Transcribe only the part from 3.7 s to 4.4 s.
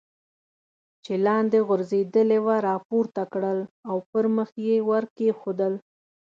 او پر